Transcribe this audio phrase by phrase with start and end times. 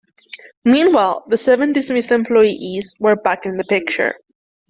[0.65, 4.15] Meanwhile, the seven dismissed employees were back in the picture.